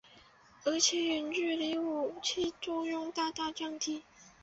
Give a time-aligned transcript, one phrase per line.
[0.65, 4.01] 而且远距离武器作用大大降低。